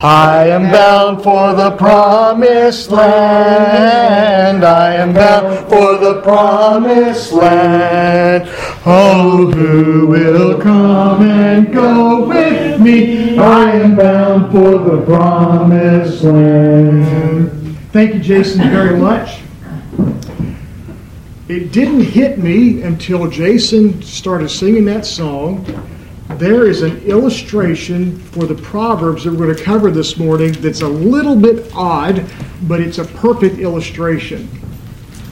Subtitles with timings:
[0.00, 4.64] I am bound for the promised land.
[4.64, 8.48] I am bound for the promised land.
[8.86, 13.36] Oh, who will come and go with me?
[13.38, 17.76] I am bound for the promised land.
[17.90, 19.40] Thank you, Jason, very much.
[21.48, 25.66] It didn't hit me until Jason started singing that song
[26.38, 30.82] there is an illustration for the Proverbs that we're going to cover this morning that's
[30.82, 32.24] a little bit odd,
[32.62, 34.48] but it's a perfect illustration.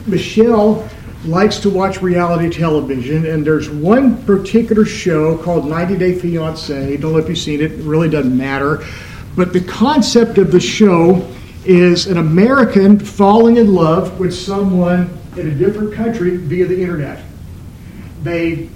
[0.05, 0.87] Michelle
[1.25, 6.99] likes to watch reality television, and there's one particular show called 90 Day Fiancé.
[6.99, 8.83] Don't know if you've seen it, it really doesn't matter.
[9.35, 11.25] But the concept of the show
[11.63, 17.23] is an American falling in love with someone in a different country via the internet.
[18.23, 18.69] They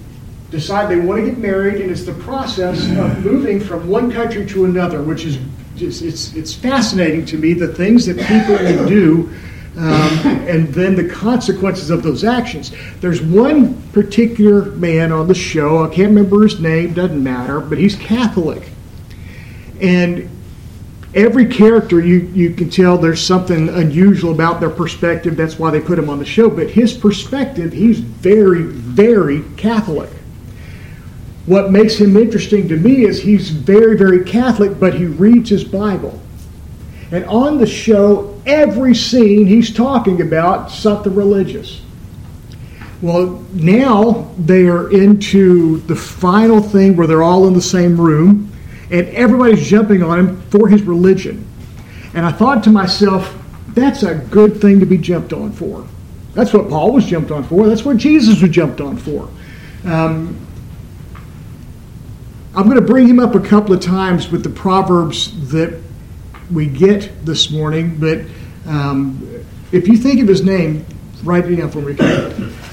[0.52, 4.46] decide they want to get married, and it's the process of moving from one country
[4.46, 5.38] to another, which is
[5.74, 9.34] just, it's, it's fascinating to me, the things that people do.
[9.74, 12.72] Um, and then the consequences of those actions.
[13.00, 17.78] There's one particular man on the show, I can't remember his name, doesn't matter, but
[17.78, 18.68] he's Catholic.
[19.80, 20.28] And
[21.14, 25.38] every character you, you can tell there's something unusual about their perspective.
[25.38, 26.50] That's why they put him on the show.
[26.50, 30.10] But his perspective, he's very, very Catholic.
[31.46, 35.64] What makes him interesting to me is he's very, very Catholic, but he reads his
[35.64, 36.20] Bible.
[37.10, 41.82] And on the show, every scene he's talking about something religious.
[43.02, 48.52] Well, now they are into the final thing where they're all in the same room,
[48.90, 51.44] and everybody's jumping on him for his religion.
[52.14, 53.36] And I thought to myself,
[53.68, 55.86] that's a good thing to be jumped on for.
[56.34, 57.66] That's what Paul was jumped on for.
[57.66, 59.28] That's what Jesus was jumped on for.
[59.84, 60.41] Um,
[62.54, 65.80] I'm going to bring him up a couple of times with the proverbs that
[66.50, 68.20] we get this morning, but
[68.66, 69.26] um,
[69.72, 70.84] if you think of his name,
[71.24, 71.94] write it down for me.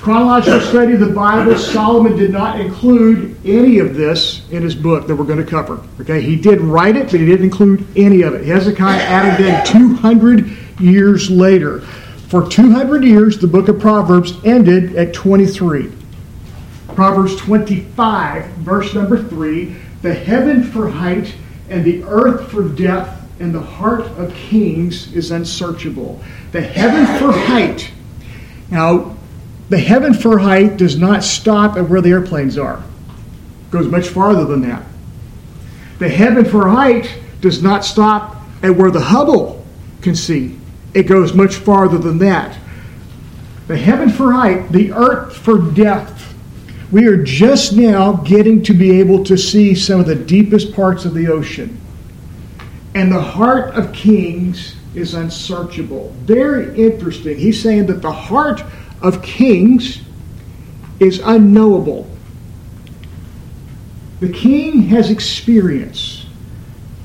[0.01, 5.07] Chronological study of the Bible, Solomon did not include any of this in his book
[5.07, 5.81] that we're going to cover.
[6.01, 8.45] Okay, he did write it, but he didn't include any of it.
[8.45, 11.79] Hezekiah added in 200 years later.
[12.27, 15.89] For 200 years, the book of Proverbs ended at 23.
[16.95, 21.33] Proverbs 25, verse number 3 The heaven for height
[21.69, 26.21] and the earth for depth and the heart of kings is unsearchable.
[26.51, 27.91] The heaven for height.
[28.69, 29.15] Now,
[29.69, 32.83] the heaven for height does not stop at where the airplanes are,
[33.67, 34.83] it goes much farther than that.
[35.99, 39.65] The heaven for height does not stop at where the Hubble
[40.01, 40.57] can see,
[40.93, 42.57] it goes much farther than that.
[43.67, 46.28] The heaven for height, the earth for depth,
[46.91, 51.05] we are just now getting to be able to see some of the deepest parts
[51.05, 51.79] of the ocean.
[52.95, 56.09] And the heart of kings is unsearchable.
[56.21, 57.37] Very interesting.
[57.37, 58.63] He's saying that the heart
[59.01, 60.01] of kings
[60.99, 62.09] is unknowable.
[64.19, 66.25] The king has experience,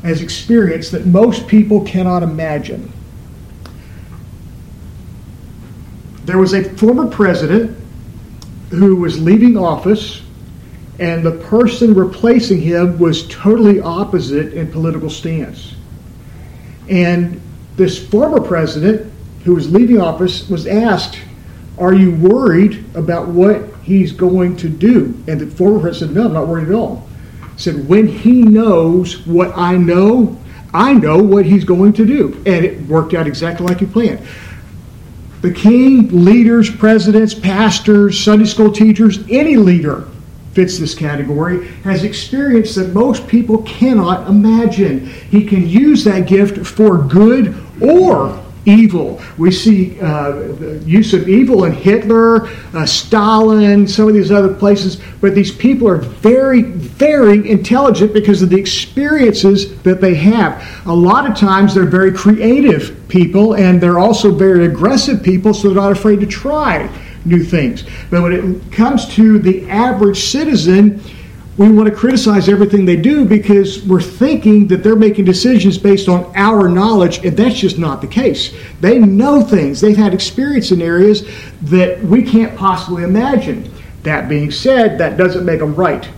[0.03, 2.91] has experience that most people cannot imagine.
[6.25, 7.79] There was a former president
[8.75, 10.23] who was leaving office,
[10.99, 15.75] and the person replacing him was totally opposite in political stance.
[16.89, 17.41] And
[17.77, 19.13] this former president,
[19.45, 21.19] who was leaving office, was asked,
[21.79, 25.21] Are you worried about what he's going to do?
[25.27, 27.09] And the former president said, No, I'm not worried at all.
[27.57, 30.39] Said, When he knows what I know,
[30.73, 32.35] I know what he's going to do.
[32.47, 34.27] And it worked out exactly like he planned.
[35.45, 40.09] The king, leaders, presidents, pastors, Sunday school teachers, any leader
[40.55, 45.05] fits this category, has experience that most people cannot imagine.
[45.05, 49.21] He can use that gift for good or evil.
[49.39, 54.53] We see uh, the use of evil in Hitler, uh, Stalin, some of these other
[54.53, 60.87] places, but these people are very, very intelligent because of the experiences that they have.
[60.87, 65.69] A lot of times they're very creative people and they're also very aggressive people, so
[65.69, 66.89] they're not afraid to try
[67.25, 67.85] new things.
[68.11, 71.03] But when it comes to the average citizen,
[71.57, 76.09] we want to criticize everything they do because we're thinking that they're making decisions based
[76.09, 78.53] on our knowledge, and that's just not the case.
[78.81, 81.29] They know things, they've had experience in areas
[81.63, 83.73] that we can't possibly imagine.
[84.03, 86.09] That being said, that doesn't make them right.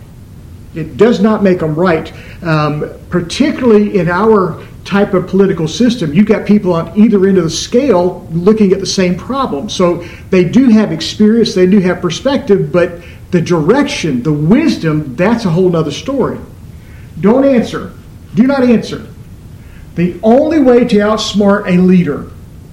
[0.74, 2.12] It does not make them right,
[2.42, 6.14] um, particularly in our type of political system.
[6.14, 9.68] You've got people on either end of the scale looking at the same problem.
[9.68, 15.44] So they do have experience, they do have perspective, but the direction, the wisdom, that's
[15.44, 16.38] a whole other story.
[17.20, 17.92] Don't answer.
[18.34, 19.06] Do not answer.
[19.94, 22.30] The only way to outsmart a leader,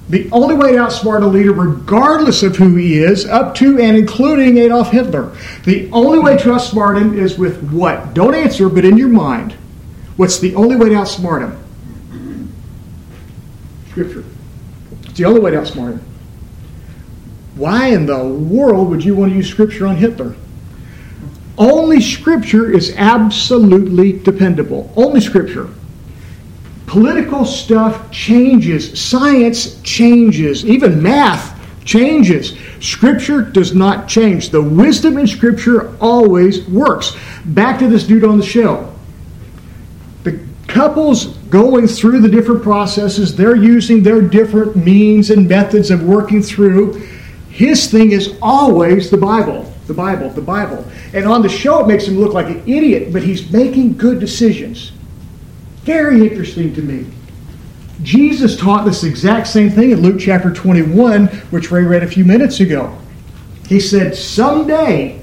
[0.10, 3.96] the only way to outsmart a leader, regardless of who he is, up to and
[3.96, 8.14] including Adolf Hitler, the only way to outsmart him is with what?
[8.14, 9.54] Don't answer, but in your mind.
[10.18, 12.54] What's the only way to outsmart him?
[13.90, 14.26] Scripture.
[15.04, 16.06] It's the only way to outsmart him.
[17.56, 20.36] Why in the world would you want to use Scripture on Hitler?
[21.58, 24.92] Only Scripture is absolutely dependable.
[24.96, 25.70] Only Scripture.
[26.88, 32.58] Political stuff changes, science changes, even math changes.
[32.80, 34.50] Scripture does not change.
[34.50, 37.16] The wisdom in Scripture always works.
[37.46, 38.94] Back to this dude on the show.
[40.24, 46.04] The couples going through the different processes, they're using their different means and methods of
[46.04, 46.94] working through.
[47.50, 50.86] His thing is always the Bible, the Bible, the Bible.
[51.14, 54.20] And on the show, it makes him look like an idiot, but he's making good
[54.20, 54.92] decisions.
[55.84, 57.06] Very interesting to me.
[58.02, 62.26] Jesus taught this exact same thing in Luke chapter 21, which Ray read a few
[62.26, 62.98] minutes ago.
[63.68, 65.22] He said, Someday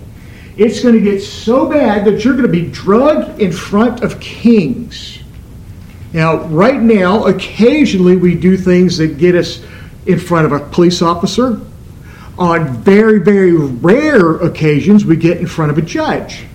[0.57, 4.21] it's going to get so bad that you're going to be drugged in front of
[4.21, 5.19] kings.
[6.13, 9.63] Now, right now, occasionally we do things that get us
[10.07, 11.61] in front of a police officer.
[12.41, 16.47] On very, very rare occasions, we get in front of a judge.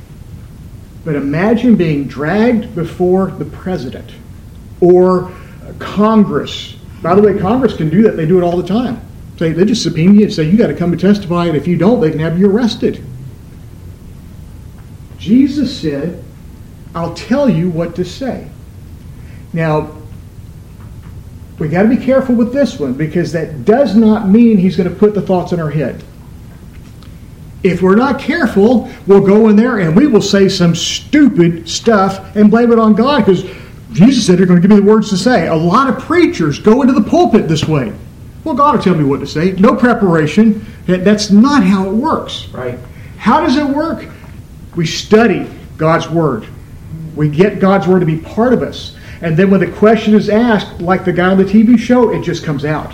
[1.05, 4.11] But imagine being dragged before the president
[4.81, 5.31] or
[5.77, 6.75] Congress.
[7.03, 8.17] By the way, Congress can do that.
[8.17, 8.99] They do it all the time.
[9.37, 11.67] Say they just subpoena you and say you got to come and testify, and if
[11.67, 13.03] you don't, they can have you arrested.
[15.19, 16.23] Jesus said,
[16.95, 18.47] "I'll tell you what to say."
[19.53, 19.91] Now,
[21.59, 24.89] we got to be careful with this one because that does not mean he's going
[24.89, 26.03] to put the thoughts in our head.
[27.63, 32.35] If we're not careful, we'll go in there and we will say some stupid stuff
[32.35, 33.43] and blame it on God because
[33.91, 35.47] Jesus said, You're going to give me the words to say.
[35.47, 37.93] A lot of preachers go into the pulpit this way.
[38.43, 39.53] Well, God will tell me what to say.
[39.53, 40.65] No preparation.
[40.85, 42.47] That's not how it works.
[42.49, 42.77] Right.
[43.17, 44.07] How does it work?
[44.75, 46.47] We study God's Word.
[47.15, 48.95] We get God's Word to be part of us.
[49.25, 52.21] And then when the question is asked, like the guy on the TV show, it
[52.21, 52.93] just comes out.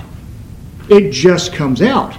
[0.90, 2.18] It just comes out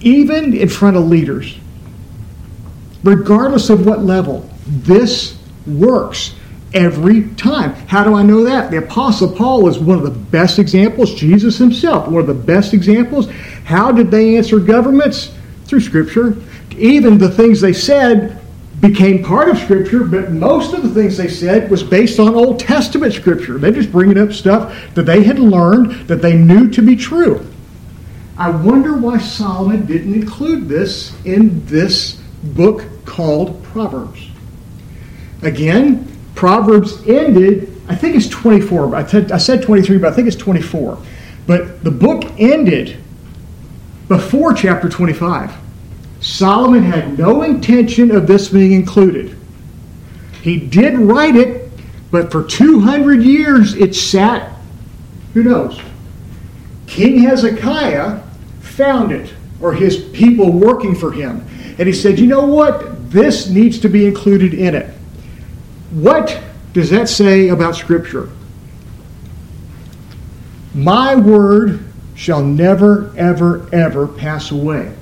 [0.00, 1.58] even in front of leaders,
[3.02, 6.34] regardless of what level, this works
[6.72, 7.74] every time.
[7.86, 8.70] How do I know that?
[8.70, 11.14] The Apostle Paul is one of the best examples.
[11.14, 13.28] Jesus himself, one of the best examples.
[13.64, 15.32] How did they answer governments?
[15.66, 16.36] Through Scripture.
[16.76, 18.39] Even the things they said
[18.80, 22.58] became part of Scripture, but most of the things they said was based on Old
[22.58, 23.58] Testament Scripture.
[23.58, 27.46] They're just bringing up stuff that they had learned that they knew to be true.
[28.38, 34.28] I wonder why Solomon didn't include this in this book called Proverbs.
[35.42, 38.96] Again, Proverbs ended, I think it's 24.
[38.96, 40.98] I, t- I said 23, but I think it's 24.
[41.46, 42.98] But the book ended
[44.08, 45.54] before chapter 25.
[46.30, 49.36] Solomon had no intention of this being included.
[50.42, 51.70] He did write it,
[52.10, 54.52] but for 200 years it sat,
[55.34, 55.80] who knows?
[56.86, 58.22] King Hezekiah
[58.60, 61.44] found it, or his people working for him.
[61.78, 63.10] And he said, You know what?
[63.10, 64.94] This needs to be included in it.
[65.90, 66.40] What
[66.72, 68.30] does that say about Scripture?
[70.74, 74.94] My word shall never, ever, ever pass away,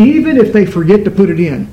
[0.00, 1.68] even if they forget to put it in.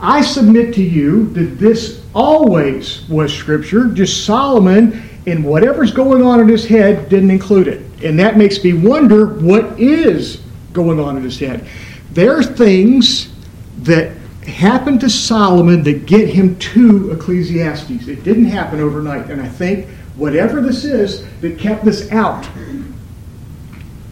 [0.00, 6.40] I submit to you that this always was Scripture, just Solomon, and whatever's going on
[6.40, 7.82] in his head, didn't include it.
[8.04, 11.66] And that makes me wonder what is going on in his head.
[12.10, 13.32] There are things
[13.78, 14.14] that
[14.46, 18.08] happen to Solomon that get him to Ecclesiastes.
[18.08, 19.30] It didn't happen overnight.
[19.30, 22.46] And I think whatever this is that kept this out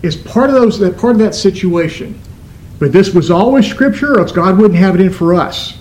[0.03, 2.21] is part of those that part of that situation.
[2.79, 5.79] But this was always scripture, or else God wouldn't have it in for us.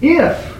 [0.00, 0.58] If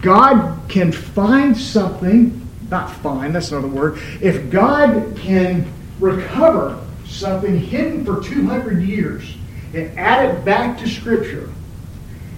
[0.00, 3.98] God can find something not find, that's another word.
[4.20, 5.66] If God can
[6.00, 9.34] recover something hidden for 200 years
[9.74, 11.50] and add it back to Scripture,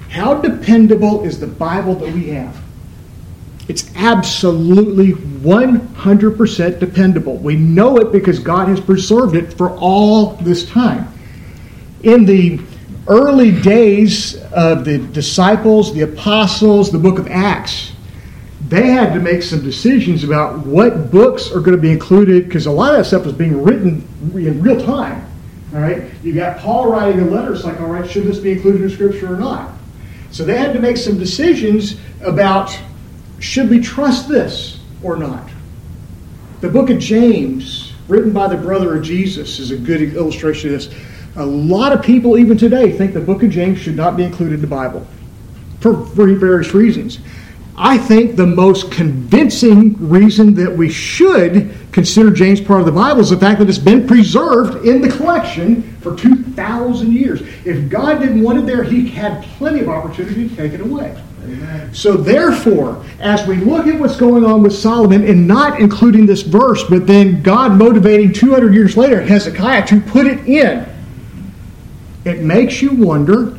[0.08, 2.56] how dependable is the Bible that we have?
[3.70, 7.36] It's absolutely 100% dependable.
[7.36, 11.06] We know it because God has preserved it for all this time.
[12.02, 12.60] In the
[13.06, 17.92] early days of the disciples, the apostles, the book of Acts,
[18.66, 22.66] they had to make some decisions about what books are going to be included because
[22.66, 25.24] a lot of that stuff was being written in real time.
[25.72, 27.54] All right, you got Paul writing a letter.
[27.54, 29.74] It's like, all right, should this be included in Scripture or not?
[30.32, 32.76] So they had to make some decisions about
[33.40, 35.48] should we trust this or not.
[36.60, 40.80] The book of James, written by the brother of Jesus, is a good illustration of
[40.80, 40.94] this.
[41.36, 44.56] A lot of people, even today, think the book of James should not be included
[44.56, 45.06] in the Bible
[45.80, 47.18] for various reasons.
[47.82, 53.20] I think the most convincing reason that we should consider James part of the Bible
[53.20, 57.40] is the fact that it's been preserved in the collection for 2,000 years.
[57.64, 61.18] If God didn't want it there, He had plenty of opportunity to take it away.
[61.92, 66.42] So, therefore, as we look at what's going on with Solomon and not including this
[66.42, 70.86] verse, but then God motivating 200 years later Hezekiah to put it in,
[72.24, 73.58] it makes you wonder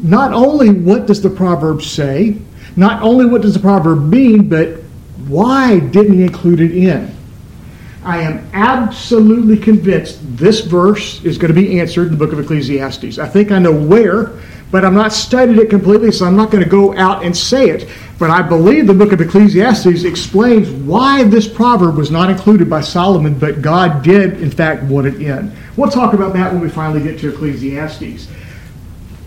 [0.00, 2.36] not only what does the proverb say,
[2.76, 4.80] not only what does the proverb mean, but
[5.26, 7.14] why didn't he include it in?
[8.04, 12.38] I am absolutely convinced this verse is going to be answered in the book of
[12.38, 13.18] Ecclesiastes.
[13.18, 14.32] I think I know where,
[14.74, 17.70] but I'm not studied it completely, so I'm not going to go out and say
[17.70, 17.88] it.
[18.18, 22.80] But I believe the book of Ecclesiastes explains why this proverb was not included by
[22.80, 25.56] Solomon, but God did, in fact, want it in.
[25.76, 28.26] We'll talk about that when we finally get to Ecclesiastes.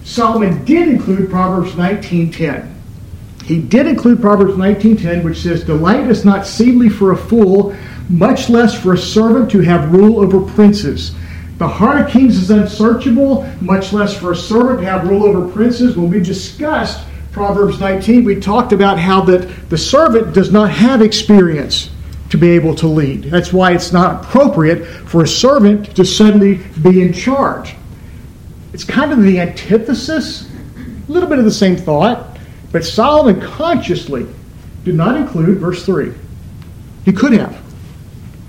[0.03, 2.67] Solomon did include Proverbs 19:10.
[3.45, 7.73] He did include Proverbs 19:10, which says, "Delight is not seemly for a fool,
[8.09, 11.13] much less for a servant to have rule over princes."
[11.57, 15.51] The heart of kings is unsearchable, much less for a servant to have rule over
[15.51, 15.97] princes.
[15.97, 21.01] When we discussed Proverbs 19, we talked about how that the servant does not have
[21.01, 21.89] experience
[22.29, 23.23] to be able to lead.
[23.23, 27.75] That's why it's not appropriate for a servant to suddenly be in charge.
[28.73, 30.47] It's kind of the antithesis,
[31.07, 32.37] a little bit of the same thought,
[32.71, 34.27] but Solomon consciously
[34.83, 36.13] did not include verse 3.
[37.05, 37.59] He could have.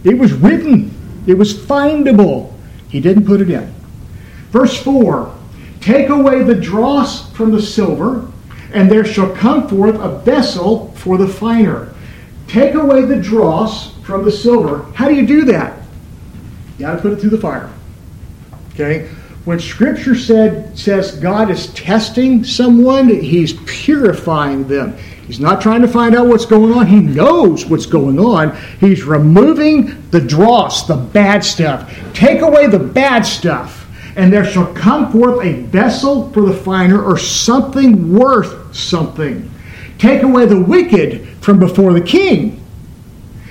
[0.04, 0.94] It was written,
[1.26, 2.52] it was findable.
[2.88, 3.72] He didn't put it in.
[4.50, 5.34] Verse 4
[5.80, 8.30] Take away the dross from the silver,
[8.72, 11.94] and there shall come forth a vessel for the finer.
[12.46, 14.82] Take away the dross from the silver.
[14.94, 15.80] How do you do that?
[16.78, 17.70] You got to put it through the fire.
[18.74, 19.10] Okay?
[19.44, 24.96] When Scripture said says God is testing someone, He's purifying them.
[25.26, 26.86] He's not trying to find out what's going on.
[26.86, 28.56] He knows what's going on.
[28.80, 31.94] He's removing the dross, the bad stuff.
[32.14, 37.02] Take away the bad stuff, and there shall come forth a vessel for the finer,
[37.02, 39.50] or something worth something.
[39.98, 42.64] Take away the wicked from before the king,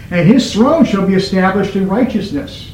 [0.10, 2.72] and his throne shall be established in righteousness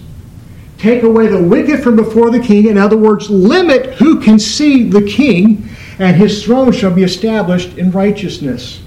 [0.83, 2.67] take away the wicked from before the king.
[2.67, 7.77] In other words, limit who can see the king, and his throne shall be established
[7.77, 8.81] in righteousness.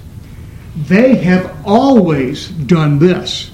[0.77, 3.51] They have always done this.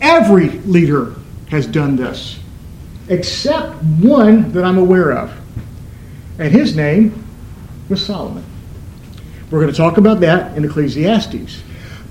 [0.00, 1.16] Every leader
[1.48, 2.38] has done this,
[3.08, 5.36] except one that I'm aware of.
[6.38, 7.26] And his name
[7.88, 8.44] was Solomon.
[9.50, 11.60] We're going to talk about that in Ecclesiastes.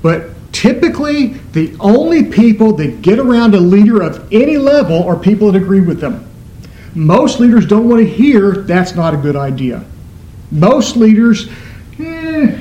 [0.01, 5.51] But typically the only people that get around a leader of any level are people
[5.51, 6.25] that agree with them.
[6.95, 9.83] Most leaders don't want to hear that's not a good idea.
[10.51, 11.49] Most leaders,
[11.99, 12.57] eh,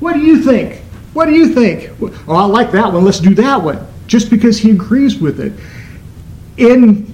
[0.00, 0.82] what do you think?
[1.12, 1.92] What do you think?
[2.26, 3.04] Oh, I like that one.
[3.04, 3.86] Let's do that one.
[4.08, 5.52] Just because he agrees with it.
[6.56, 7.06] In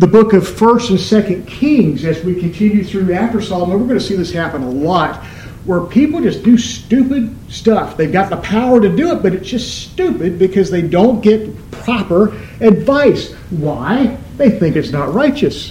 [0.00, 3.98] the book of First and Second Kings, as we continue through after Solomon, we're going
[3.98, 5.24] to see this happen a lot
[5.64, 7.96] where people just do stupid stuff.
[7.96, 11.70] They've got the power to do it, but it's just stupid because they don't get
[11.70, 13.32] proper advice.
[13.50, 14.18] Why?
[14.36, 15.70] They think it's not righteous.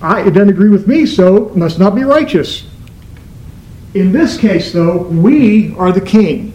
[0.00, 2.66] I, it doesn't agree with me, so it must not be righteous.
[3.94, 6.52] In this case, though, we are the king.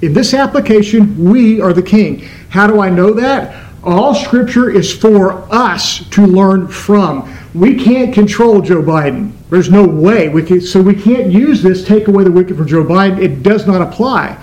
[0.00, 2.20] In this application, we are the king.
[2.50, 3.67] How do I know that?
[3.88, 7.34] All scripture is for us to learn from.
[7.54, 9.32] We can't control Joe Biden.
[9.48, 10.60] There's no way we can.
[10.60, 13.18] So we can't use this take away the wicked for Joe Biden.
[13.18, 14.36] It does not apply.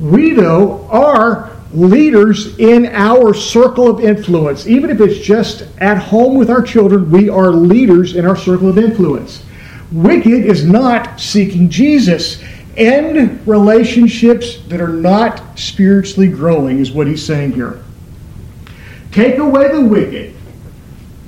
[0.00, 4.66] We though are leaders in our circle of influence.
[4.66, 8.70] Even if it's just at home with our children, we are leaders in our circle
[8.70, 9.44] of influence.
[9.92, 12.42] Wicked is not seeking Jesus.
[12.78, 17.82] End relationships that are not spiritually growing, is what he's saying here.
[19.12, 20.34] Take away the wicked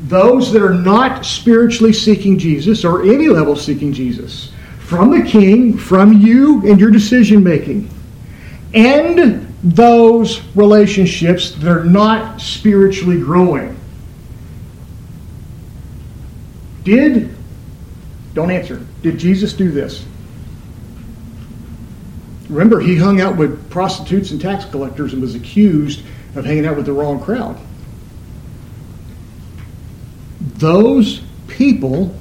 [0.05, 5.79] those that are not spiritually seeking Jesus or any level seeking Jesus from the king,
[5.79, 7.89] from you and your decision making.
[8.75, 13.75] End those relationships that are not spiritually growing.
[16.83, 17.35] Did,
[18.35, 20.05] don't answer, did Jesus do this?
[22.51, 26.03] Remember, he hung out with prostitutes and tax collectors and was accused
[26.35, 27.59] of hanging out with the wrong crowd
[30.57, 32.15] those people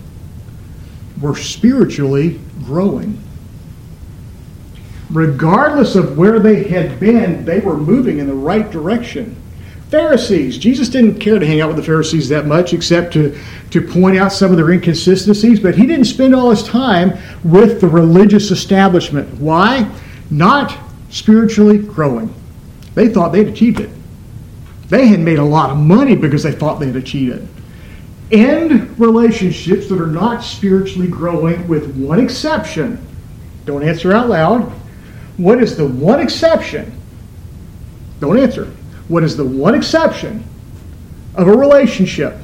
[1.22, 3.22] were spiritually growing.
[5.10, 9.36] Regardless of where they had been, they were moving in the right direction.
[9.90, 10.58] Pharisees.
[10.58, 13.38] Jesus didn't care to hang out with the Pharisees that much except to,
[13.70, 17.80] to point out some of their inconsistencies, but he didn't spend all his time with
[17.80, 19.32] the religious establishment.
[19.40, 19.88] Why?
[20.32, 20.76] Not
[21.12, 22.34] spiritually growing.
[22.96, 23.92] They thought they'd achieved it.
[24.88, 27.48] They had made a lot of money because they thought they'd achieved it.
[28.34, 33.06] End relationships that are not spiritually growing, with one exception.
[33.66, 34.64] Don't answer out loud.
[35.38, 37.00] What is the one exception?
[38.20, 38.74] Don't answer
[39.08, 40.44] what is the one exception
[41.36, 42.36] of a relationship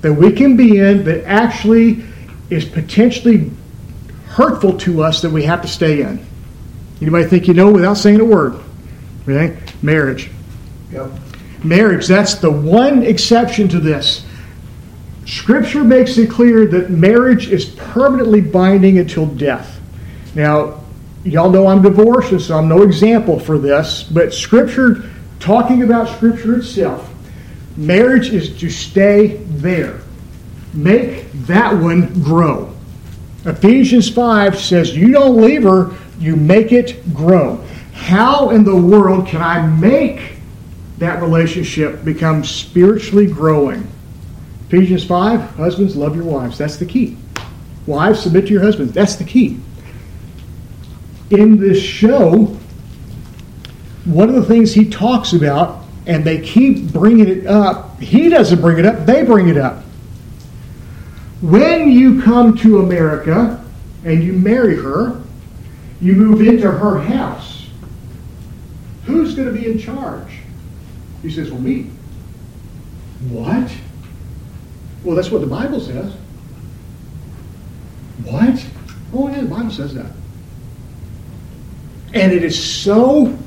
[0.00, 2.04] that we can be in that actually
[2.50, 3.50] is potentially
[4.26, 6.24] hurtful to us that we have to stay in.
[7.00, 8.60] Anybody think you know without saying a word?
[9.22, 9.56] Okay?
[9.82, 10.30] Marriage.
[10.90, 11.10] Yep.
[11.64, 14.25] Marriage, that's the one exception to this.
[15.26, 19.80] Scripture makes it clear that marriage is permanently binding until death.
[20.36, 20.80] Now,
[21.24, 26.08] y'all know I'm divorced, and so I'm no example for this, but Scripture talking about
[26.08, 27.12] Scripture itself,
[27.76, 30.00] marriage is to stay there.
[30.72, 32.72] Make that one grow.
[33.44, 37.64] Ephesians 5 says, You don't leave her, you make it grow.
[37.92, 40.34] How in the world can I make
[40.98, 43.88] that relationship become spiritually growing?
[44.68, 46.58] Ephesians 5, husbands, love your wives.
[46.58, 47.16] That's the key.
[47.86, 48.92] Wives, submit to your husbands.
[48.92, 49.60] That's the key.
[51.30, 52.56] In this show,
[54.04, 58.60] one of the things he talks about, and they keep bringing it up, he doesn't
[58.60, 59.84] bring it up, they bring it up.
[61.42, 63.64] When you come to America
[64.04, 65.20] and you marry her,
[66.00, 67.68] you move into her house.
[69.04, 70.38] Who's going to be in charge?
[71.22, 71.90] He says, Well, me.
[73.28, 73.70] What?
[75.06, 76.12] Well, that's what the Bible says.
[78.24, 78.66] What?
[79.14, 80.10] Oh, yeah, the Bible says that.
[82.12, 83.38] And it is so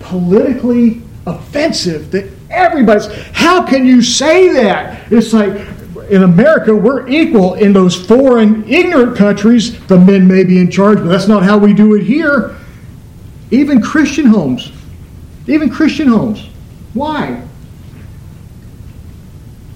[0.00, 5.10] politically offensive that everybody's, how can you say that?
[5.10, 5.66] It's like,
[6.10, 7.54] in America, we're equal.
[7.54, 11.56] In those foreign, ignorant countries, the men may be in charge, but that's not how
[11.56, 12.54] we do it here.
[13.50, 14.72] Even Christian homes.
[15.46, 16.50] Even Christian homes.
[16.92, 17.42] Why?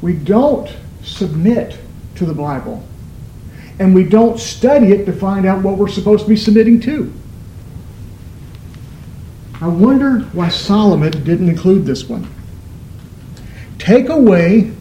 [0.02, 0.70] We don't
[1.02, 1.78] submit
[2.16, 2.86] to the Bible.
[3.78, 7.12] And we don't study it to find out what we're supposed to be submitting to.
[9.60, 12.28] I wonder why Solomon didn't include this one.
[13.78, 14.72] Take away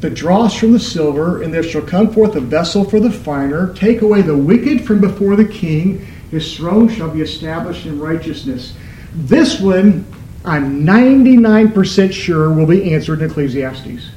[0.00, 3.72] the dross from the silver, and there shall come forth a vessel for the finer.
[3.74, 8.74] Take away the wicked from before the king, his throne shall be established in righteousness.
[9.14, 10.04] This one,
[10.44, 14.10] I'm 99% sure, will be answered in Ecclesiastes.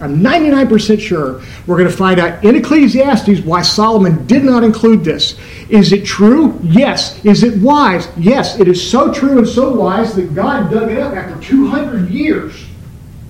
[0.00, 5.04] I'm 99% sure we're going to find out in Ecclesiastes why Solomon did not include
[5.04, 5.38] this.
[5.68, 6.58] Is it true?
[6.62, 7.22] Yes.
[7.24, 8.08] Is it wise?
[8.16, 8.58] Yes.
[8.58, 12.64] It is so true and so wise that God dug it up after 200 years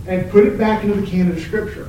[0.07, 1.89] and put it back into the canon of Scripture.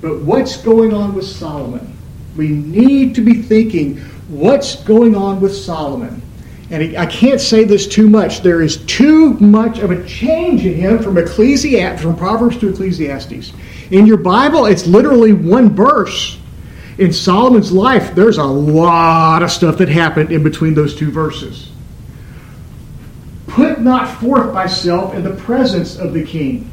[0.00, 1.96] But what's going on with Solomon?
[2.36, 6.22] We need to be thinking what's going on with Solomon?
[6.70, 8.42] And I can't say this too much.
[8.42, 13.52] There is too much of a change in him from Ecclesiastes, from Proverbs to Ecclesiastes.
[13.90, 16.38] In your Bible, it's literally one verse.
[16.98, 21.72] In Solomon's life, there's a lot of stuff that happened in between those two verses.
[23.48, 26.70] Put not forth thyself in the presence of the king,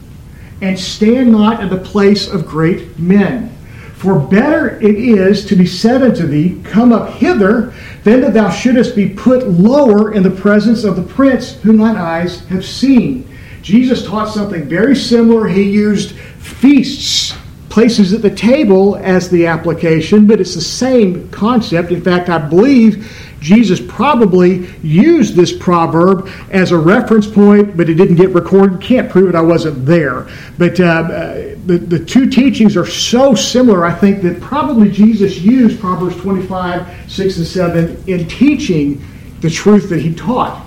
[0.61, 3.56] and stand not in the place of great men.
[3.97, 8.51] For better it is to be said unto thee, Come up hither, than that thou
[8.51, 13.27] shouldest be put lower in the presence of the prince whom thine eyes have seen.
[13.63, 15.47] Jesus taught something very similar.
[15.47, 17.35] He used feasts,
[17.77, 21.91] places at the table, as the application, but it's the same concept.
[21.91, 23.07] In fact, I believe
[23.39, 28.81] Jesus probably used this proverb as a reference point, but it didn't get recorded.
[28.81, 30.27] Can't prove it, I wasn't there.
[30.57, 31.33] But uh, uh,
[31.67, 37.11] the, the two teachings are so similar, I think, that probably Jesus used Proverbs 25,
[37.11, 39.05] 6, and 7 in teaching
[39.41, 40.65] the truth that he taught.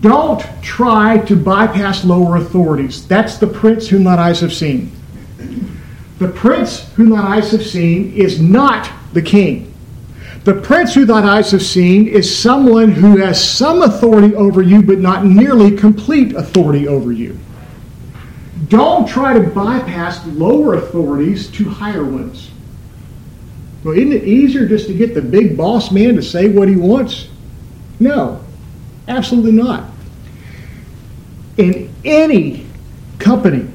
[0.00, 3.06] Don't try to bypass lower authorities.
[3.06, 4.92] That's the prince whom thine eyes have seen.
[6.18, 9.72] The prince whom thine eyes have seen is not the king.
[10.44, 14.82] The prince who thine eyes have seen is someone who has some authority over you,
[14.82, 17.38] but not nearly complete authority over you.
[18.68, 22.50] Don't try to bypass lower authorities to higher ones.
[23.84, 26.76] Well, isn't it easier just to get the big boss man to say what he
[26.76, 27.28] wants?
[28.00, 28.42] No,
[29.06, 29.84] absolutely not.
[31.56, 32.66] In any
[33.18, 33.68] company,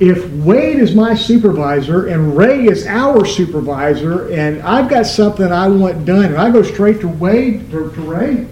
[0.00, 5.68] if Wade is my supervisor and Ray is our supervisor, and I've got something I
[5.68, 8.46] want done, and I go straight to Wade to, to Ray,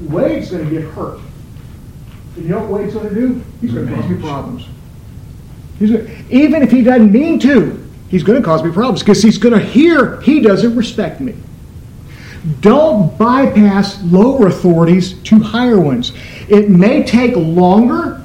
[0.00, 1.20] Wade's going to get hurt.
[2.36, 3.44] And you know what Wade's going to do?
[3.60, 4.66] He's going to cause me problems.
[5.78, 9.22] He's gonna, even if he doesn't mean to, he's going to cause me problems because
[9.22, 11.36] he's going to hear he doesn't respect me.
[12.60, 16.12] Don't bypass lower authorities to higher ones.
[16.48, 18.19] It may take longer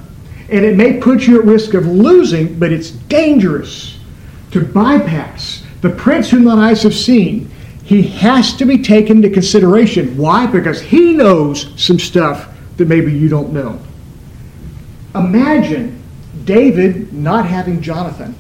[0.50, 3.98] and it may put you at risk of losing, but it's dangerous
[4.52, 5.64] to bypass.
[5.82, 7.50] The prince whom thine eyes have seen,
[7.84, 10.18] he has to be taken into consideration.
[10.18, 10.46] Why?
[10.46, 13.80] Because he knows some stuff that maybe you don't know.
[15.14, 16.02] Imagine
[16.44, 18.36] David not having Jonathan.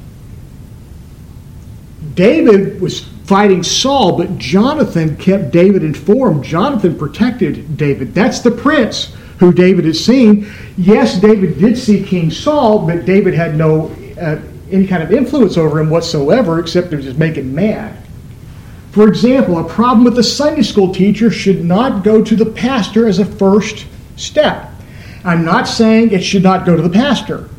[2.13, 6.43] David was fighting Saul, but Jonathan kept David informed.
[6.43, 8.13] Jonathan protected David.
[8.13, 9.15] That's the prince
[9.45, 10.51] who David has seen.
[10.75, 15.57] Yes, David did see King Saul, but David had no uh, any kind of influence
[15.57, 18.01] over him whatsoever, except to just make him mad.
[18.91, 23.07] For example, a problem with a Sunday school teacher should not go to the pastor
[23.07, 24.71] as a first step.
[25.23, 27.49] I'm not saying it should not go to the pastor,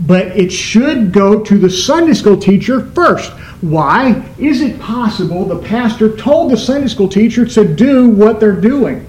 [0.00, 3.30] but it should go to the Sunday school teacher first.
[3.60, 4.24] Why?
[4.38, 9.06] Is it possible the pastor told the Sunday school teacher to do what they're doing?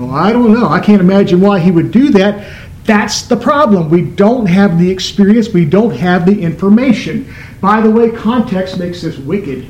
[0.00, 0.66] Well, I don't know.
[0.66, 2.56] I can't imagine why he would do that.
[2.84, 3.90] That's the problem.
[3.90, 7.32] We don't have the experience, we don't have the information.
[7.60, 9.66] By the way, context makes this wicked.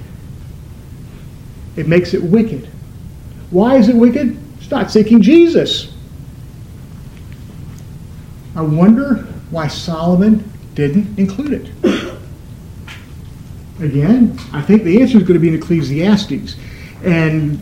[1.74, 2.66] It makes it wicked.
[3.50, 4.38] Why is it wicked?
[4.58, 5.92] It's not seeking Jesus.
[8.54, 9.16] I wonder
[9.50, 12.20] why Solomon didn't include it.
[13.80, 16.54] Again, I think the answer is going to be in Ecclesiastes.
[17.02, 17.60] And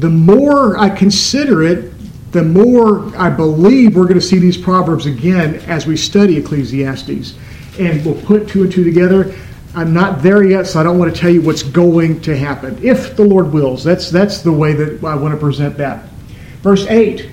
[0.00, 1.92] the more I consider it,
[2.32, 7.34] the more I believe we're going to see these proverbs again as we study Ecclesiastes.
[7.78, 9.36] And we'll put two and two together.
[9.74, 12.78] I'm not there yet, so I don't want to tell you what's going to happen.
[12.82, 16.04] If the Lord wills, that's that's the way that I want to present that.
[16.62, 17.30] Verse 8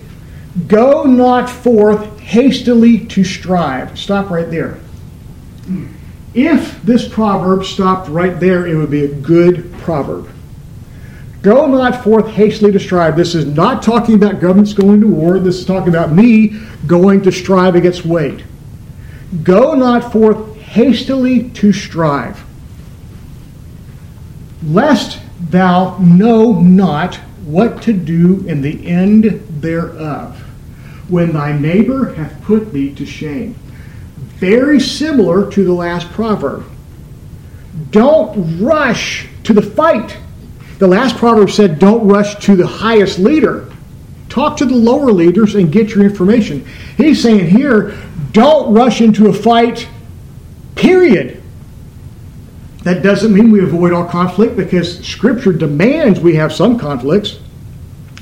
[0.67, 3.97] Go not forth hastily to strive.
[3.97, 4.79] Stop right there.
[6.33, 10.29] If this proverb stopped right there, it would be a good proverb.
[11.47, 13.15] Go not forth hastily to strive.
[13.15, 15.39] This is not talking about governments going to war.
[15.39, 18.43] This is talking about me going to strive against Wade.
[19.43, 22.43] Go not forth hastily to strive,
[24.61, 29.23] lest thou know not what to do in the end
[29.61, 30.37] thereof,
[31.07, 33.53] when thy neighbor hath put thee to shame.
[34.35, 36.65] Very similar to the last proverb.
[37.91, 40.17] Don't rush to the fight
[40.79, 43.69] the last proverb said, Don't rush to the highest leader.
[44.29, 46.65] Talk to the lower leaders and get your information.
[46.97, 47.97] He's saying here,
[48.33, 49.87] don't rush into a fight,
[50.75, 51.41] period.
[52.83, 57.39] That doesn't mean we avoid all conflict because Scripture demands we have some conflicts.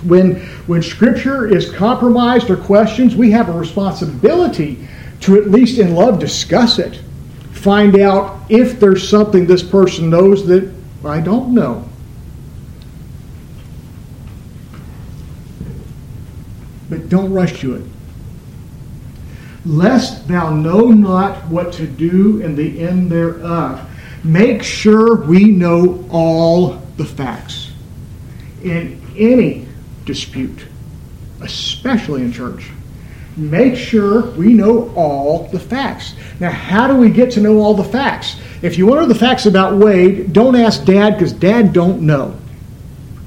[0.04, 0.36] When,
[0.68, 4.88] when Scripture is compromised or questions, we have a responsibility
[5.22, 7.02] to at least in love discuss it.
[7.52, 10.72] Find out if there's something this person knows that
[11.04, 11.90] I don't know.
[16.90, 17.84] But don't rush to it.
[19.66, 23.82] Lest thou know not what to do in the end thereof.
[24.24, 27.72] Make sure we know all the facts.
[28.64, 29.68] In any
[30.06, 30.66] dispute,
[31.42, 32.70] especially in church,
[33.38, 36.16] make sure we know all the facts.
[36.40, 38.38] Now, how do we get to know all the facts?
[38.62, 42.02] If you want to know the facts about Wade, don't ask Dad because Dad don't
[42.02, 42.38] know.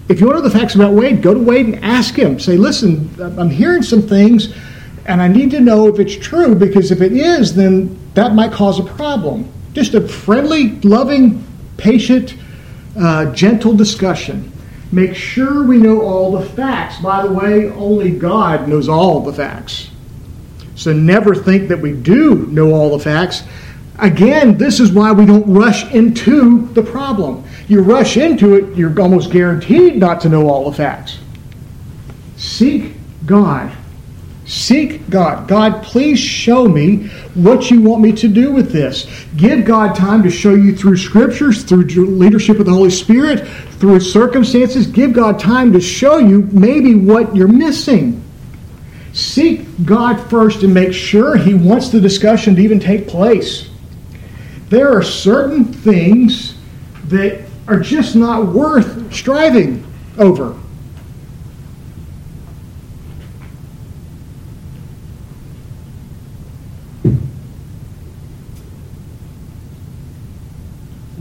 [0.09, 2.41] If you want to know the facts about Wade, go to Wade and ask him.
[2.41, 4.55] Say, listen, I'm hearing some things,
[5.05, 8.51] and I need to know if it's true because if it is, then that might
[8.51, 9.53] cause a problem.
[9.75, 11.45] Just a friendly, loving,
[11.77, 12.37] patient,
[12.99, 14.51] uh, gentle discussion.
[14.93, 16.99] Make sure we know all the facts.
[17.01, 19.91] By the way, only God knows all the facts.
[20.75, 23.43] So never think that we do know all the facts.
[23.99, 27.45] Again, this is why we don't rush into the problem.
[27.67, 31.19] You rush into it, you're almost guaranteed not to know all the facts.
[32.37, 32.93] Seek
[33.27, 33.73] God.
[34.47, 35.49] Seek God.
[35.49, 39.27] God, please show me what you want me to do with this.
[39.37, 43.47] Give God time to show you through scriptures, through leadership of the Holy Spirit,
[43.79, 44.87] through circumstances.
[44.87, 48.23] Give God time to show you maybe what you're missing.
[49.13, 53.69] Seek God first and make sure He wants the discussion to even take place
[54.69, 56.55] there are certain things
[57.05, 59.85] that are just not worth striving
[60.19, 60.59] over.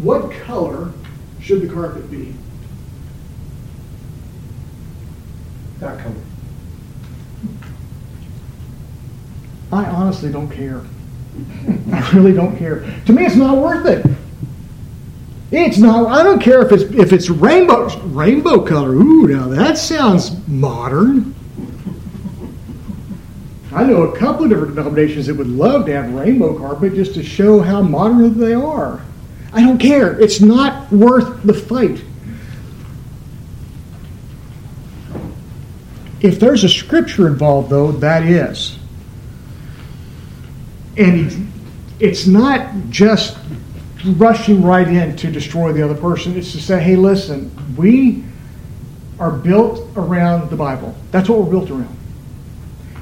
[0.01, 0.91] What color
[1.41, 2.33] should the carpet be?
[5.79, 6.15] That color.
[9.71, 10.81] I honestly don't care.
[11.91, 12.81] I really don't care.
[13.05, 14.05] To me, it's not worth it.
[15.51, 16.07] It's not.
[16.07, 18.93] I don't care if it's if it's rainbow rainbow color.
[18.93, 21.33] Ooh, now that sounds modern.
[23.71, 27.13] I know a couple of different denominations that would love to have rainbow carpet just
[27.15, 29.01] to show how modern they are.
[29.53, 30.19] I don't care.
[30.19, 32.03] It's not worth the fight.
[36.21, 38.77] If there's a scripture involved, though, that is.
[40.97, 41.51] And
[41.99, 43.37] it's not just
[44.03, 46.35] rushing right in to destroy the other person.
[46.35, 48.23] It's to say, hey, listen, we
[49.19, 50.95] are built around the Bible.
[51.11, 51.95] That's what we're built around.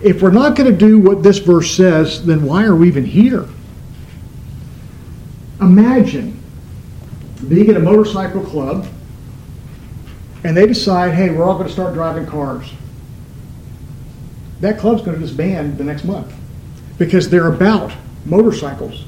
[0.01, 3.05] If we're not going to do what this verse says, then why are we even
[3.05, 3.47] here?
[5.61, 6.41] Imagine
[7.47, 8.87] being at a motorcycle club
[10.43, 12.71] and they decide, hey, we're all going to start driving cars.
[14.59, 16.33] That club's going to disband the next month
[16.97, 17.93] because they're about
[18.25, 19.05] motorcycles.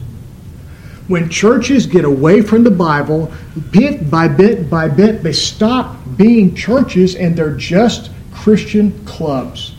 [1.08, 3.32] When churches get away from the Bible,
[3.71, 9.76] bit by bit by bit, they stop being churches and they're just Christian clubs.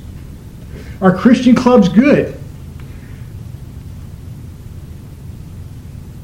[1.00, 2.38] Are Christian clubs good?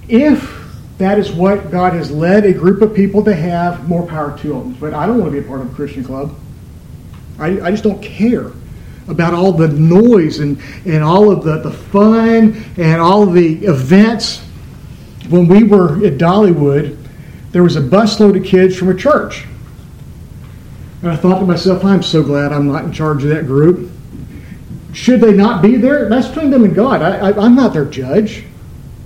[0.09, 0.51] If
[0.99, 4.49] that is what God has led a group of people to have, more power to
[4.49, 4.75] them.
[4.75, 6.35] But I don't want to be a part of a Christian club.
[7.39, 8.53] I, I just don't care
[9.09, 13.65] about all the noise and, and all of the, the fun and all of the
[13.67, 14.43] events.
[15.29, 16.99] When we were at Dollywood,
[17.53, 19.47] there was a busload of kids from a church.
[21.03, 23.91] And I thought to myself, I'm so glad I'm not in charge of that group.
[24.93, 26.09] Should they not be there?
[26.09, 27.03] That's between them and God.
[27.03, 28.45] I, I, I'm not their judge.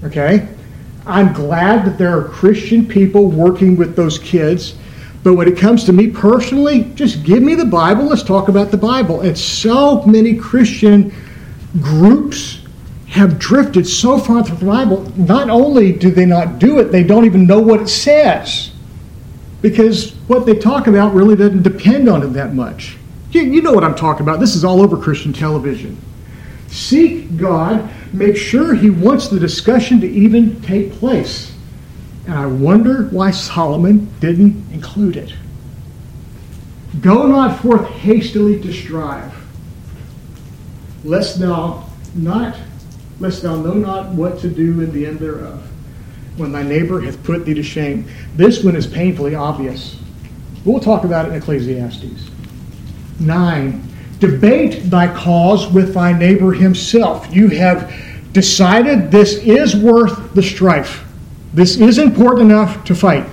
[0.05, 0.49] Okay?
[1.07, 4.77] I'm glad that there are Christian people working with those kids
[5.23, 8.05] but when it comes to me personally, just give me the Bible.
[8.05, 9.21] Let's talk about the Bible.
[9.23, 11.13] And so many Christian
[11.81, 12.63] groups
[13.09, 15.13] have drifted so far from the Bible.
[15.17, 18.71] Not only do they not do it, they don't even know what it says.
[19.61, 22.97] Because what they talk about really doesn't depend on it that much.
[23.33, 24.41] You, you know what I'm talking about.
[24.41, 26.01] This is all over Christian television.
[26.69, 31.53] Seek God, make sure He wants the discussion to even take place.
[32.29, 35.33] And I wonder why Solomon didn't include it.
[37.01, 39.35] Go not forth hastily to strive,
[41.05, 42.55] lest thou not
[43.19, 45.67] lest thou know not what to do in the end thereof,
[46.37, 48.07] when thy neighbor hath put thee to shame.
[48.37, 49.99] This one is painfully obvious.
[50.67, 52.31] We'll talk about it in Ecclesiastes.
[53.19, 53.83] Nine.
[54.19, 57.35] Debate thy cause with thy neighbor himself.
[57.35, 57.91] You have
[58.35, 61.08] decided this is worth the strife.
[61.53, 63.27] This is important enough to fight.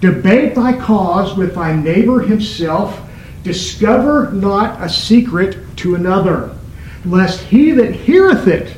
[0.00, 3.00] Debate thy cause with thy neighbor himself.
[3.44, 6.56] Discover not a secret to another,
[7.04, 8.76] lest he that heareth it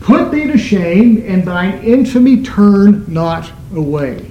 [0.00, 4.30] put thee to shame, and thine infamy turn not away.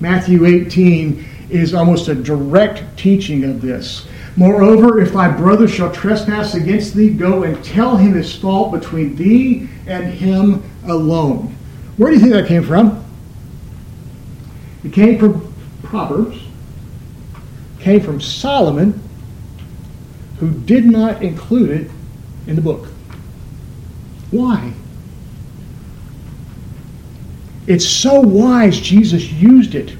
[0.00, 4.06] Matthew 18 is almost a direct teaching of this.
[4.36, 9.16] Moreover, if thy brother shall trespass against thee, go and tell him his fault between
[9.16, 11.54] thee and him alone.
[11.96, 13.04] Where do you think that came from?
[14.84, 16.38] It came from Proverbs,
[17.80, 19.00] came from Solomon,
[20.38, 21.90] who did not include it
[22.46, 22.88] in the book.
[24.30, 24.72] Why?
[27.66, 29.96] It's so wise Jesus used it.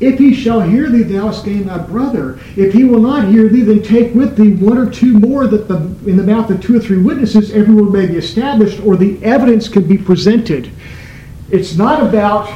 [0.00, 2.38] If he shall hear thee, thou gained thy brother.
[2.56, 5.66] If he will not hear thee, then take with thee one or two more, that
[5.66, 5.76] the,
[6.08, 9.22] in the mouth of two or three witnesses every word may be established, or the
[9.24, 10.70] evidence can be presented.
[11.50, 12.48] It's not about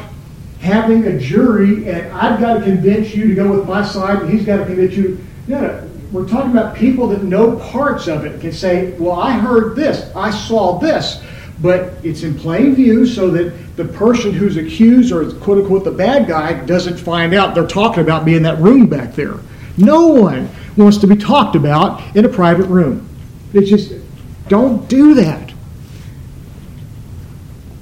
[0.60, 4.30] having a jury and I've got to convince you to go with my side, and
[4.30, 5.18] he's got to convince you.
[5.48, 5.88] No, no.
[6.12, 9.74] We're talking about people that know parts of it, and can say, well, I heard
[9.74, 11.22] this, I saw this
[11.62, 15.92] but it's in plain view so that the person who's accused or quote unquote the
[15.92, 19.36] bad guy doesn't find out they're talking about me in that room back there.
[19.78, 23.08] No one wants to be talked about in a private room.
[23.54, 23.94] It's just,
[24.48, 25.52] don't do that.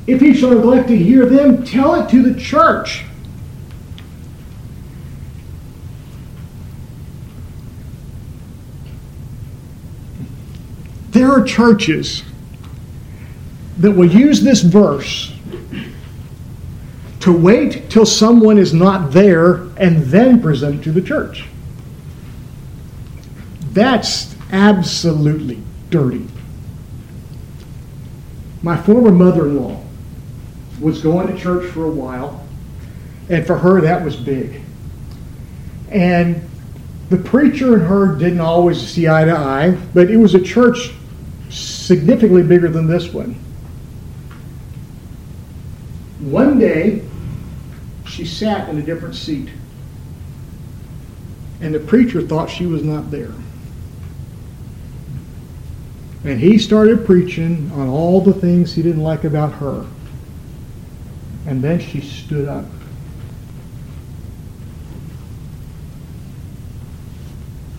[0.07, 3.05] If he shall neglect to hear them, tell it to the church.
[11.11, 12.23] There are churches
[13.81, 15.33] that will use this verse
[17.21, 21.47] to wait till someone is not there and then present it to the church.
[23.73, 26.27] That's absolutely dirty.
[28.63, 29.83] My former mother in law
[30.79, 32.47] was going to church for a while,
[33.31, 34.61] and for her that was big.
[35.91, 36.47] And
[37.09, 40.93] the preacher and her didn't always see eye to eye, but it was a church
[41.49, 43.37] significantly bigger than this one.
[46.21, 47.03] One day,
[48.07, 49.49] she sat in a different seat,
[51.61, 53.33] and the preacher thought she was not there.
[56.25, 59.87] And he started preaching on all the things he didn't like about her.
[61.47, 62.67] And then she stood up.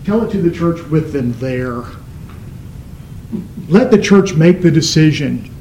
[0.04, 1.84] Tell it to the church with them there.
[3.68, 5.51] Let the church make the decision.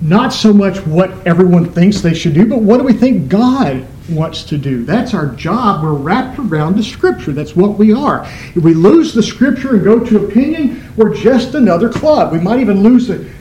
[0.00, 3.86] Not so much what everyone thinks they should do, but what do we think God
[4.10, 4.84] wants to do?
[4.84, 5.82] That's our job.
[5.82, 7.32] We're wrapped around the Scripture.
[7.32, 8.24] That's what we are.
[8.54, 12.32] If we lose the Scripture and go to opinion, we're just another club.
[12.32, 13.32] We might even lose it.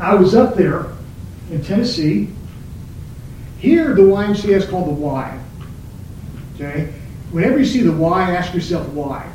[0.00, 0.86] I was up there
[1.50, 2.28] in Tennessee.
[3.58, 5.40] Here, the YMCA is called the Y.
[6.54, 6.92] Okay?
[7.30, 9.30] Whenever you see the Y, ask yourself why.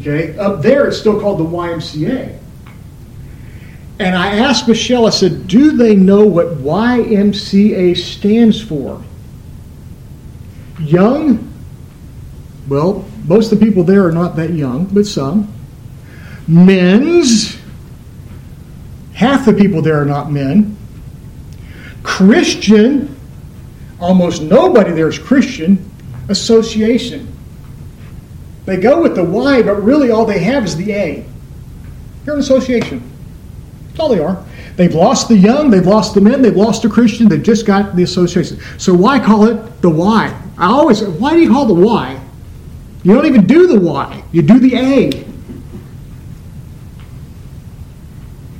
[0.00, 0.38] Okay?
[0.38, 2.38] Up there, it's still called the YMCA.
[3.98, 9.02] And I asked Michelle, I said, do they know what YMCA stands for?
[10.78, 11.52] Young?
[12.68, 15.52] Well, most of the people there are not that young, but some.
[16.46, 17.58] Men's?
[19.14, 20.76] Half the people there are not men.
[22.02, 23.16] Christian?
[23.98, 25.90] Almost nobody there is Christian.
[26.28, 27.32] Association.
[28.66, 31.26] They go with the Y, but really all they have is the A.
[32.26, 33.15] You're an association.
[33.98, 34.44] All they are.
[34.76, 37.96] They've lost the young, they've lost the men, they've lost the Christian, they've just got
[37.96, 38.60] the association.
[38.78, 40.42] So why call it the Y?
[40.58, 42.20] I always say, why do you call the Y?
[43.02, 45.26] You don't even do the Y, you do the A.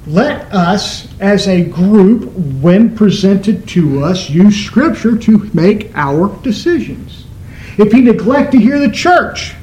[0.06, 7.26] Let us, as a group, when presented to us, use Scripture to make our decisions.
[7.76, 9.54] If he neglect to hear the church,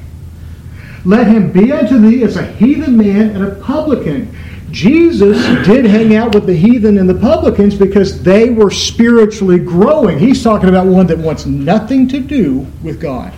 [1.04, 4.36] let him be unto thee as a heathen man and a publican.
[4.74, 10.18] Jesus did hang out with the heathen and the publicans because they were spiritually growing.
[10.18, 13.32] He's talking about one that wants nothing to do with God.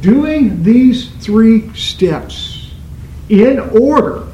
[0.00, 2.72] Doing these three steps
[3.28, 4.26] in order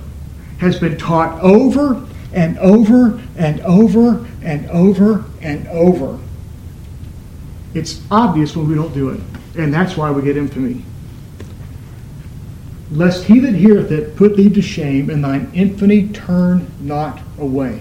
[0.57, 6.19] has been taught over and over and over and over and over.
[7.75, 9.21] It's obvious when we don't do it,
[9.59, 10.83] and that's why we get infamy
[12.91, 17.81] lest he that heareth it put thee to shame, and thine infamy turn not away.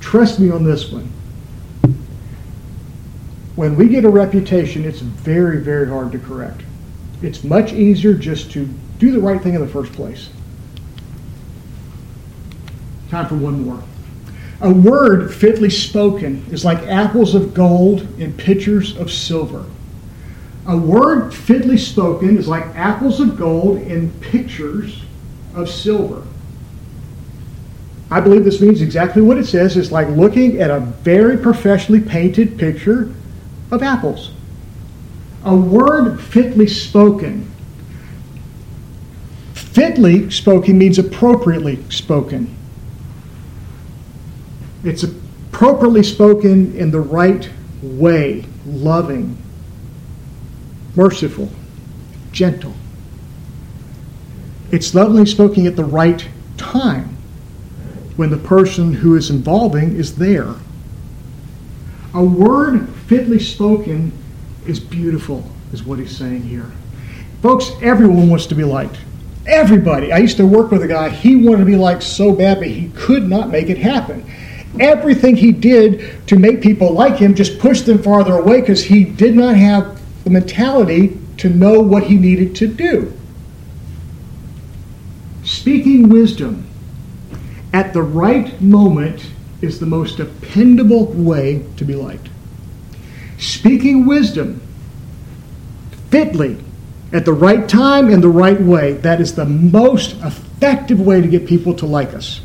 [0.00, 1.10] Trust me on this one.
[3.56, 6.62] When we get a reputation, it's very, very hard to correct.
[7.22, 8.66] It's much easier just to
[8.98, 10.30] do the right thing in the first place.
[13.10, 13.82] Time for one more.
[14.62, 19.64] A word fitly spoken is like apples of gold in pitchers of silver.
[20.66, 25.02] A word fitly spoken is like apples of gold in pictures
[25.54, 26.22] of silver.
[28.10, 29.76] I believe this means exactly what it says.
[29.76, 33.14] It's like looking at a very professionally painted picture
[33.70, 34.32] of apples.
[35.44, 37.50] A word fitly spoken.
[39.54, 42.54] Fitly spoken means appropriately spoken.
[44.82, 47.48] It's appropriately spoken in the right
[47.80, 49.38] way, loving,
[50.96, 51.50] merciful,
[52.32, 52.74] gentle.
[54.70, 56.26] It's lovingly spoken at the right
[56.56, 57.16] time
[58.16, 60.54] when the person who is involving is there.
[62.14, 64.12] A word fitly spoken
[64.66, 66.70] is beautiful, is what he's saying here.
[67.42, 68.98] Folks, everyone wants to be liked.
[69.46, 70.12] Everybody.
[70.12, 72.68] I used to work with a guy, he wanted to be liked so bad, but
[72.68, 74.30] he could not make it happen.
[74.78, 79.04] Everything he did to make people like him just pushed them farther away because he
[79.04, 79.99] did not have
[80.30, 83.12] the mentality to know what he needed to do.
[85.42, 86.68] Speaking wisdom
[87.72, 89.26] at the right moment
[89.60, 92.28] is the most dependable way to be liked.
[93.38, 94.62] Speaking wisdom
[96.10, 96.58] fitly
[97.12, 101.26] at the right time and the right way, that is the most effective way to
[101.26, 102.40] get people to like us.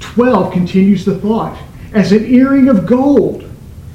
[0.00, 1.56] 12 continues the thought
[1.92, 3.48] as an earring of gold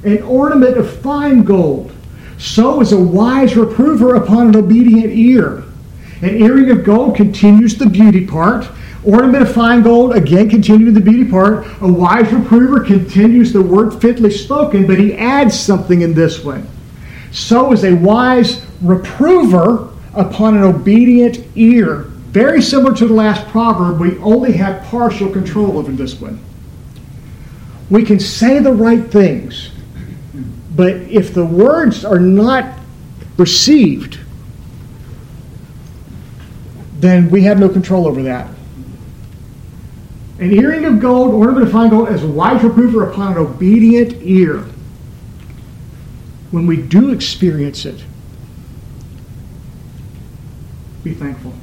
[0.04, 1.92] an ornament of fine gold.
[2.38, 5.64] So is a wise reprover upon an obedient ear.
[6.22, 8.68] An earring of gold continues the beauty part.
[9.04, 11.66] Ornament of fine gold, again continuing the beauty part.
[11.80, 16.68] A wise reprover continues the word fitly spoken, but he adds something in this one.
[17.30, 22.04] So is a wise reprover upon an obedient ear.
[22.30, 26.40] Very similar to the last proverb, we only have partial control over this one.
[27.90, 29.70] We can say the right things,
[30.78, 32.78] but if the words are not
[33.36, 34.20] received,
[37.00, 38.48] then we have no control over that.
[40.38, 44.22] An earring of gold, ornament of fine gold, as a wise reprover upon an obedient
[44.22, 44.66] ear.
[46.52, 48.00] When we do experience it,
[51.02, 51.54] be thankful.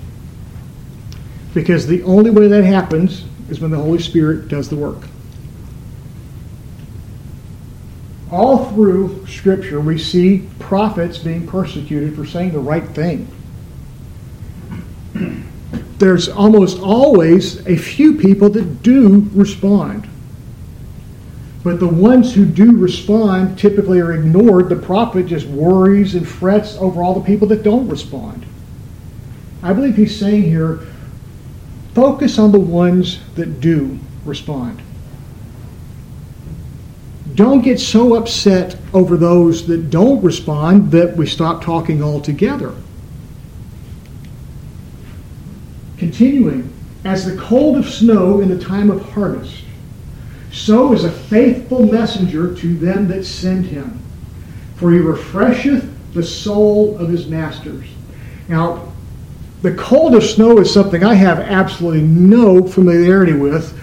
[1.54, 5.08] Because the only way that happens is when the Holy Spirit does the work.
[8.36, 13.30] All through Scripture, we see prophets being persecuted for saying the right thing.
[16.00, 20.10] There's almost always a few people that do respond.
[21.64, 24.68] But the ones who do respond typically are ignored.
[24.68, 28.46] The prophet just worries and frets over all the people that don't respond.
[29.64, 30.82] I believe he's saying here
[31.94, 34.82] focus on the ones that do respond.
[37.36, 42.74] Don't get so upset over those that don't respond that we stop talking altogether.
[45.98, 46.72] Continuing,
[47.04, 49.64] as the cold of snow in the time of harvest,
[50.52, 54.00] so is a faithful messenger to them that send him.
[54.78, 57.86] For he refresheth the soul of his masters.
[58.48, 58.94] Now,
[59.62, 63.78] the cold of snow is something I have absolutely no familiarity with.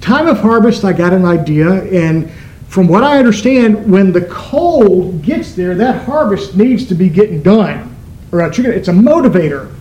[0.00, 2.30] Time of harvest, I got an idea, and
[2.68, 7.42] from what I understand, when the cold gets there, that harvest needs to be getting
[7.42, 7.96] done.
[8.30, 9.74] Or it's a motivator.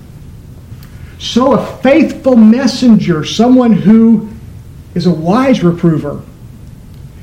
[1.20, 4.30] So, a faithful messenger, someone who
[4.96, 6.22] is a wise reprover,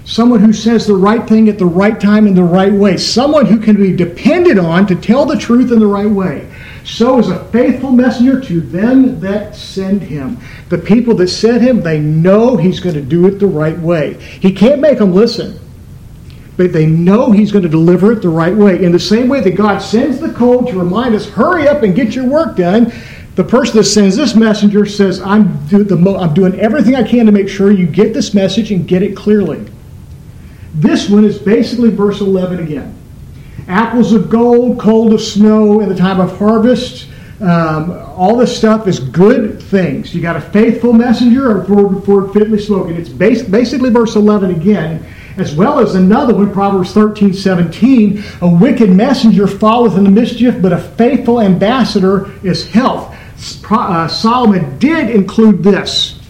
[0.05, 3.47] someone who says the right thing at the right time in the right way, someone
[3.47, 6.51] who can be depended on to tell the truth in the right way.
[6.85, 10.39] So is a faithful messenger to them that send him.
[10.69, 14.15] The people that send him, they know he's going to do it the right way.
[14.15, 15.59] He can't make them listen,
[16.59, 18.85] but they know he's going to deliver it the right way.
[18.85, 21.95] In the same way that God sends the cold to remind us, hurry up and
[21.95, 22.93] get your work done,
[23.35, 27.03] the person that sends this messenger says, I'm, do the mo- I'm doing everything I
[27.03, 29.67] can to make sure you get this message and get it clearly.
[30.75, 32.95] This one is basically verse 11 again
[33.68, 37.09] apples of gold, cold of snow in the time of harvest.
[37.41, 40.14] Um, all this stuff is good things.
[40.14, 42.97] You got a faithful messenger or forward, forward fitly spoken.
[42.97, 45.05] It's bas- basically verse 11 again,
[45.37, 48.22] as well as another one, Proverbs 13, 17.
[48.41, 53.14] A wicked messenger falleth in the mischief, but a faithful ambassador is health.
[53.68, 56.20] Uh, Solomon did include this.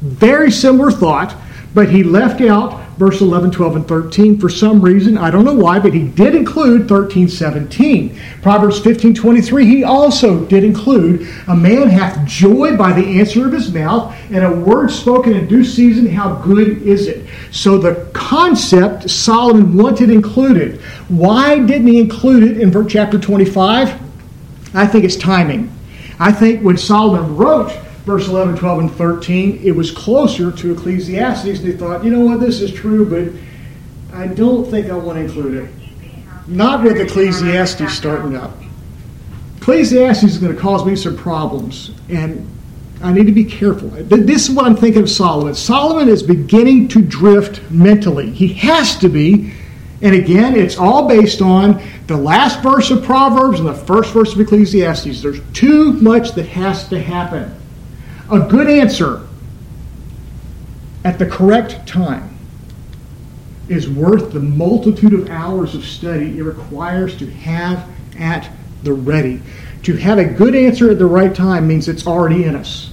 [0.00, 1.36] Very similar thought,
[1.72, 5.16] but he left out verse 11, 12, and 13 for some reason.
[5.16, 8.20] I don't know why, but he did include 13, 17.
[8.42, 13.52] Proverbs 15, 23, he also did include a man hath joy by the answer of
[13.52, 17.26] his mouth, and a word spoken in due season, how good is it?
[17.52, 20.80] So the concept Solomon wanted included.
[21.08, 24.00] Why didn't he include it in chapter 25?
[24.74, 25.72] I think it's timing.
[26.18, 27.70] I think when Solomon wrote
[28.08, 32.20] verse 11, 12, and 13, it was closer to Ecclesiastes, and they thought, you know
[32.20, 33.32] what, this is true, but
[34.16, 35.70] I don't think I want to include it.
[36.48, 38.56] Not with Ecclesiastes starting up.
[39.58, 42.48] Ecclesiastes is going to cause me some problems, and
[43.02, 43.90] I need to be careful.
[43.90, 45.54] This is what I'm thinking of Solomon.
[45.54, 48.30] Solomon is beginning to drift mentally.
[48.30, 49.52] He has to be.
[50.00, 54.32] And again, it's all based on the last verse of Proverbs and the first verse
[54.32, 55.22] of Ecclesiastes.
[55.22, 57.54] There's too much that has to happen.
[58.30, 59.26] A good answer
[61.04, 62.36] at the correct time
[63.68, 68.50] is worth the multitude of hours of study it requires to have at
[68.82, 69.40] the ready.
[69.84, 72.90] To have a good answer at the right time means it's already in us.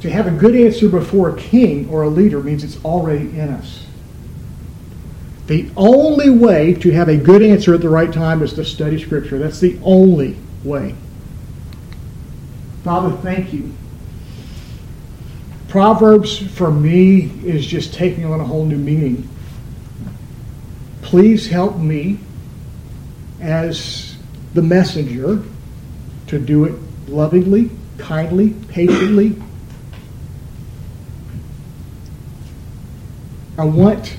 [0.00, 3.48] To have a good answer before a king or a leader means it's already in
[3.48, 3.86] us.
[5.46, 9.00] The only way to have a good answer at the right time is to study
[9.00, 9.38] Scripture.
[9.38, 10.94] That's the only way.
[12.86, 13.74] Father, thank you.
[15.66, 19.28] Proverbs for me is just taking on a whole new meaning.
[21.02, 22.20] Please help me
[23.40, 24.16] as
[24.54, 25.42] the messenger
[26.28, 26.74] to do it
[27.08, 29.34] lovingly, kindly, patiently.
[33.58, 34.16] I want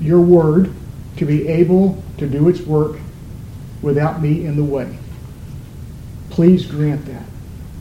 [0.00, 0.72] your word
[1.16, 3.00] to be able to do its work
[3.82, 4.96] without me in the way.
[6.30, 7.24] Please grant that.